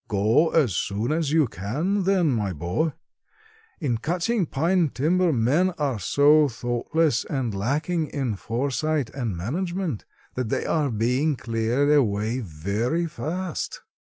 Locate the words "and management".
9.11-10.05